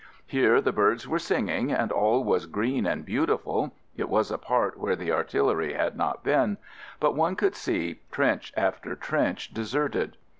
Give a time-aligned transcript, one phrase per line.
[0.25, 4.79] Here the birds were singing and all was green and beautiful (it was a part
[4.79, 6.57] where the ar tillery had not been)
[6.99, 10.17] but one could see trench after trench deserted.